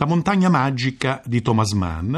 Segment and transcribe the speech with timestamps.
[0.00, 2.16] La montagna magica di Thomas Mann.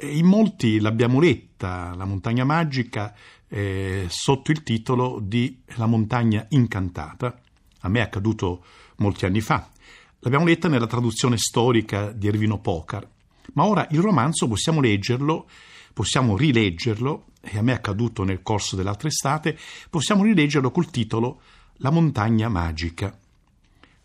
[0.00, 3.14] In molti l'abbiamo letta, la montagna magica,
[3.46, 7.38] eh, sotto il titolo di La montagna incantata.
[7.82, 8.64] A me è accaduto
[8.96, 9.70] molti anni fa.
[10.18, 13.08] L'abbiamo letta nella traduzione storica di Ervino Pocar.
[13.52, 15.48] Ma ora il romanzo possiamo leggerlo,
[15.92, 19.56] possiamo rileggerlo, e a me è accaduto nel corso dell'altra estate,
[19.88, 21.42] possiamo rileggerlo col titolo
[21.76, 23.16] La montagna magica.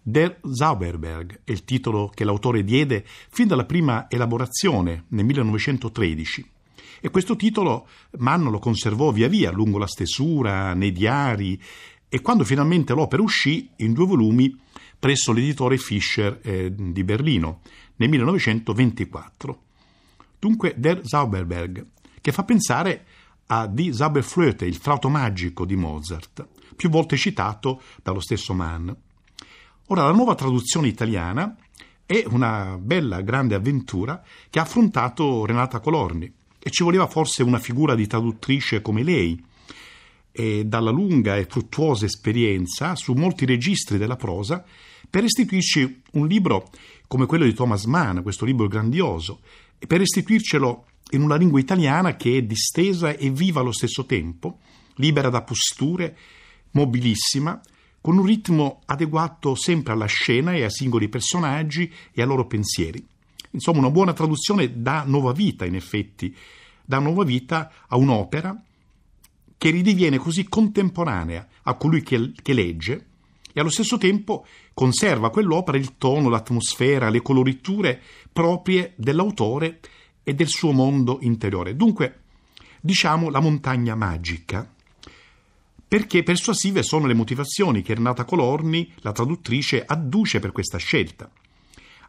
[0.03, 6.49] Der Zauberberg è il titolo che l'autore diede fin dalla prima elaborazione nel 1913
[7.01, 7.87] e questo titolo
[8.19, 11.59] Mann lo conservò via via lungo la stesura, nei diari
[12.07, 14.55] e quando finalmente l'opera uscì in due volumi
[14.97, 17.61] presso l'editore Fischer eh, di Berlino
[17.95, 19.61] nel 1924.
[20.37, 21.85] Dunque Der Zauberberg,
[22.21, 23.05] che fa pensare
[23.47, 28.89] a Die Zauberflöte, il flauto magico di Mozart, più volte citato dallo stesso Mann.
[29.91, 31.53] Ora, la nuova traduzione italiana
[32.05, 37.59] è una bella, grande avventura che ha affrontato Renata Colorni e ci voleva forse una
[37.59, 39.37] figura di traduttrice come lei.
[40.31, 44.63] E dalla lunga e fruttuosa esperienza su molti registri della prosa
[45.09, 46.69] per restituirci un libro
[47.05, 49.41] come quello di Thomas Mann, questo libro grandioso,
[49.77, 54.59] e per restituircelo in una lingua italiana che è distesa e viva allo stesso tempo,
[54.95, 56.17] libera da posture,
[56.71, 57.61] mobilissima,
[58.01, 63.05] con un ritmo adeguato sempre alla scena e ai singoli personaggi e ai loro pensieri.
[63.51, 66.35] Insomma, una buona traduzione dà nuova vita, in effetti,
[66.83, 68.59] dà nuova vita a un'opera
[69.57, 73.05] che ridiviene così contemporanea a colui che, che legge
[73.53, 79.79] e allo stesso tempo conserva quell'opera il tono, l'atmosfera, le coloriture proprie dell'autore
[80.23, 81.75] e del suo mondo interiore.
[81.75, 82.21] Dunque,
[82.79, 84.70] diciamo la montagna magica
[85.91, 91.29] perché persuasive sono le motivazioni che Renata Colorni, la traduttrice, adduce per questa scelta.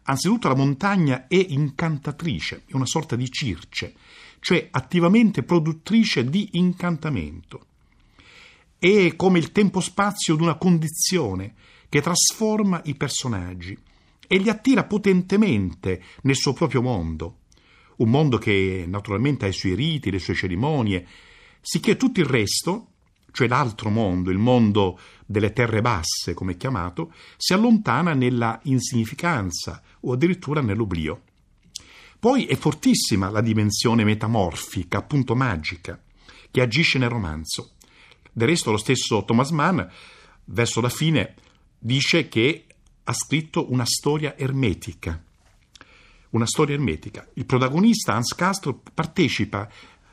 [0.05, 3.94] Anzitutto la montagna è incantatrice, è una sorta di circe,
[4.38, 7.66] cioè attivamente produttrice di incantamento.
[8.78, 11.54] È come il tempo-spazio di una condizione
[11.88, 13.76] che trasforma i personaggi
[14.28, 17.38] e li attira potentemente nel suo proprio mondo,
[17.97, 21.04] un mondo che naturalmente ha i suoi riti, le sue cerimonie,
[21.60, 22.91] sicché tutto il resto,
[23.32, 29.82] cioè l'altro mondo, il mondo delle terre basse, come è chiamato, si allontana nella insignificanza
[30.00, 31.22] o addirittura nell'oblio.
[32.20, 36.00] Poi è fortissima la dimensione metamorfica, appunto magica,
[36.50, 37.72] che agisce nel romanzo.
[38.31, 39.81] Del resto lo stesso Thomas Mann,
[40.44, 41.34] verso la fine,
[41.78, 42.66] dice che
[43.03, 45.20] ha scritto una storia ermetica.
[46.31, 47.28] Una storia ermetica.
[47.34, 49.69] Il protagonista, Hans Castro, partecipa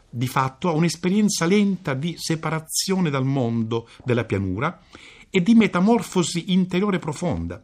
[0.09, 4.81] di fatto a un'esperienza lenta di separazione dal mondo della pianura
[5.29, 7.63] e di metamorfosi interiore profonda,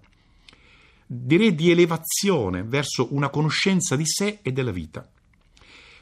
[1.06, 5.10] direi di elevazione verso una conoscenza di sé e della vita.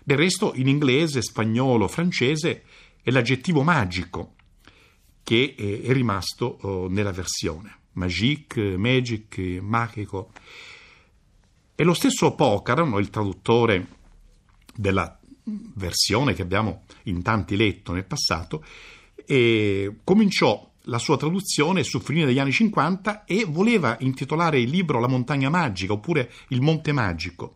[0.03, 2.63] Del resto, in inglese, spagnolo, francese
[3.01, 4.35] è l'aggettivo magico
[5.23, 7.77] che è rimasto oh, nella versione.
[7.93, 10.31] Magique, magic, magico.
[11.75, 13.87] E lo stesso Pocar, il traduttore
[14.75, 18.63] della versione che abbiamo in tanti letto nel passato,
[19.25, 24.99] e cominciò la sua traduzione su fine degli anni 50 e voleva intitolare il libro
[24.99, 27.55] La montagna magica oppure Il monte magico.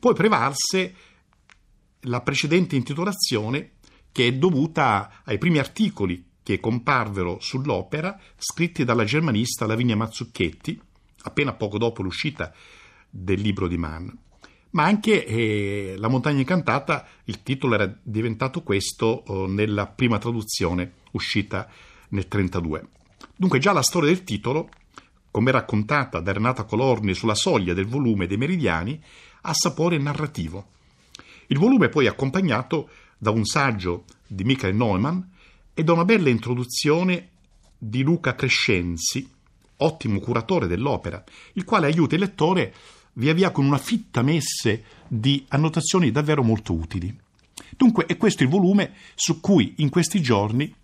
[0.00, 0.94] Poi prevalse
[2.06, 3.72] la precedente intitolazione
[4.10, 10.80] che è dovuta ai primi articoli che comparvero sull'opera scritti dalla germanista Lavinia Mazzucchetti
[11.24, 12.52] appena poco dopo l'uscita
[13.08, 14.08] del libro di Mann
[14.72, 20.92] ma anche eh, La montagna incantata, il titolo era diventato questo oh, nella prima traduzione
[21.12, 21.68] uscita
[22.10, 22.86] nel 1932.
[23.36, 24.68] Dunque già la storia del titolo,
[25.30, 29.00] come raccontata da Renata Colorni sulla soglia del volume dei Meridiani,
[29.42, 30.68] ha sapore narrativo.
[31.46, 35.20] Il volume è poi accompagnato da un saggio di Michael Neumann
[35.74, 37.28] e da una bella introduzione
[37.76, 39.28] di Luca Crescenzi,
[39.78, 41.22] ottimo curatore dell'opera,
[41.54, 42.74] il quale aiuta il lettore
[43.14, 47.14] via via con una fitta messe di annotazioni davvero molto utili.
[47.76, 50.74] Dunque è questo il volume su cui in questi giorni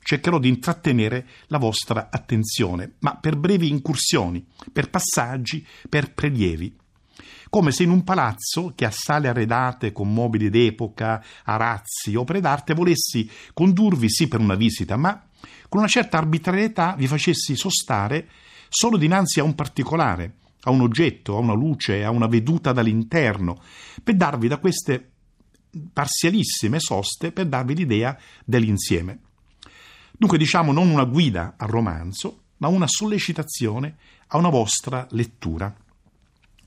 [0.00, 6.74] cercherò di intrattenere la vostra attenzione, ma per brevi incursioni, per passaggi, per prelievi.
[7.50, 12.74] Come se in un palazzo che ha sale arredate con mobili d'epoca, arazzi, opere d'arte,
[12.74, 15.22] volessi condurvi sì per una visita, ma
[15.68, 18.28] con una certa arbitrarietà vi facessi sostare
[18.68, 20.34] solo dinanzi a un particolare,
[20.68, 23.60] a un oggetto, a una luce, a una veduta dall'interno,
[24.04, 25.12] per darvi da queste
[25.92, 29.20] parzialissime soste, per darvi l'idea dell'insieme.
[30.12, 33.96] Dunque diciamo non una guida al romanzo, ma una sollecitazione
[34.28, 35.74] a una vostra lettura.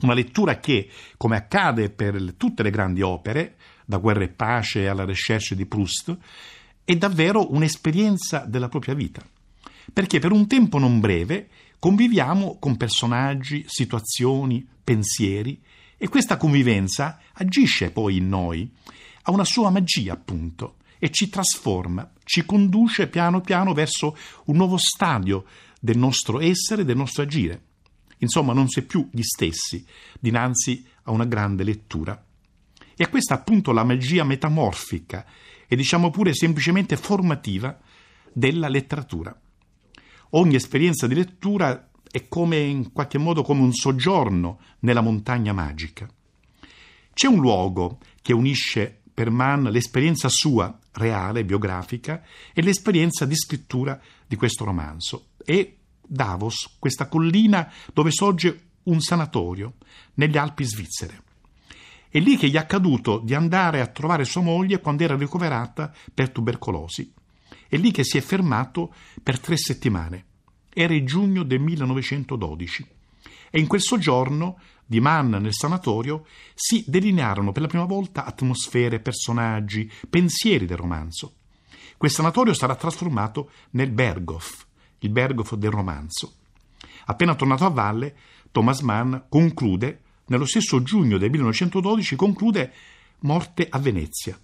[0.02, 3.56] Una lettura che, come accade per tutte le grandi opere,
[3.86, 6.18] da Guerra e Pace alla Recherche di Proust,
[6.84, 9.22] è davvero un'esperienza della propria vita.
[9.94, 11.50] Perché per un tempo non breve
[11.80, 15.62] conviviamo con personaggi, situazioni, pensieri
[15.98, 18.72] e questa convivenza agisce poi in noi,
[19.24, 24.78] ha una sua magia appunto e ci trasforma, ci conduce piano piano verso un nuovo
[24.78, 25.46] stadio
[25.80, 27.64] del nostro essere, del nostro agire.
[28.20, 29.84] Insomma, non si è più gli stessi
[30.20, 32.24] dinanzi a una grande lettura.
[32.96, 35.26] E questa appunto la magia metamorfica
[35.68, 37.80] e diciamo pure semplicemente formativa
[38.32, 39.36] della letteratura.
[40.32, 46.10] Ogni esperienza di lettura è come in qualche modo come un soggiorno nella montagna magica.
[47.14, 52.24] C'è un luogo che unisce per Mann l'esperienza sua, reale, biografica,
[52.54, 55.32] e l'esperienza di scrittura di questo romanzo.
[55.44, 59.76] E Davos, questa collina dove sorge un sanatorio
[60.14, 61.24] nelle Alpi svizzere.
[62.10, 65.94] È lì che gli è accaduto di andare a trovare sua moglie quando era ricoverata
[66.14, 67.14] per tubercolosi.
[67.72, 70.26] È lì che si è fermato per tre settimane.
[70.74, 72.86] Era il giugno del 1912.
[73.50, 79.00] E in quel soggiorno di Mann nel sanatorio si delinearono per la prima volta atmosfere,
[79.00, 81.36] personaggi, pensieri del romanzo.
[81.96, 84.66] Quel sanatorio sarà trasformato nel Berghof,
[85.00, 86.34] il Berghof del romanzo.
[87.06, 88.18] Appena tornato a valle,
[88.52, 92.74] Thomas Mann conclude, nello stesso giugno del 1912, conclude
[93.20, 94.38] Morte a Venezia.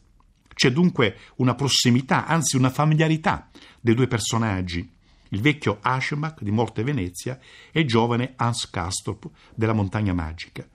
[0.57, 3.47] C'è dunque una prossimità, anzi una familiarità
[3.79, 4.91] dei due personaggi,
[5.29, 7.37] il vecchio Aschenbach di Morte Venezia
[7.71, 10.67] e il giovane Hans Castorp della Montagna Magica.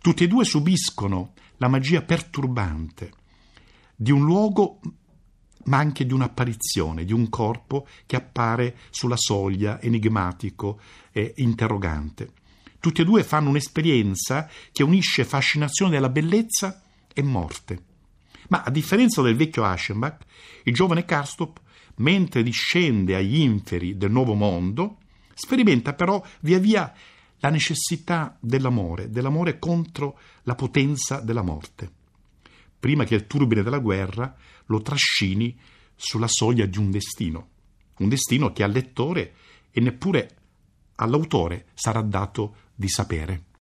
[0.00, 3.12] Tutti e due subiscono la magia perturbante
[3.94, 4.80] di un luogo
[5.66, 10.80] ma anche di un'apparizione, di un corpo che appare sulla soglia, enigmatico
[11.12, 12.32] e interrogante.
[12.80, 16.82] Tutti e due fanno un'esperienza che unisce fascinazione della bellezza
[17.14, 17.84] e morte.
[18.50, 20.24] Ma a differenza del vecchio Aschenbach,
[20.64, 21.60] il giovane Karstop,
[21.96, 24.98] mentre discende agli inferi del nuovo mondo,
[25.34, 26.92] sperimenta però via via
[27.38, 31.98] la necessità dell'amore, dell'amore contro la potenza della morte
[32.80, 34.34] prima che il turbine della guerra
[34.66, 35.56] lo trascini
[35.94, 37.48] sulla soglia di un destino,
[37.98, 39.34] un destino che al lettore
[39.70, 40.36] e neppure
[40.96, 43.44] all'autore sarà dato di sapere.